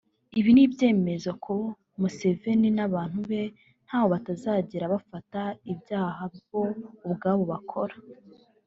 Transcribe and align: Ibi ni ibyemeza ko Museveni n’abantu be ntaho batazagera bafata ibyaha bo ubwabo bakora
Ibi 0.39 0.51
ni 0.53 0.61
ibyemeza 0.67 1.31
ko 1.45 1.53
Museveni 1.99 2.69
n’abantu 2.77 3.19
be 3.29 3.41
ntaho 3.85 4.05
batazagera 4.13 4.91
bafata 4.93 5.41
ibyaha 5.73 6.23
bo 6.49 6.63
ubwabo 7.07 7.43
bakora 7.53 7.95